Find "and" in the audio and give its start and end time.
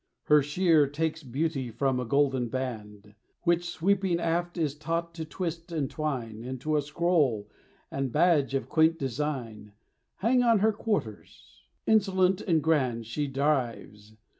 5.71-5.91, 7.91-8.11, 12.41-12.63